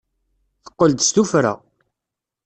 [0.63, 1.53] Teqqel-d s tuffra.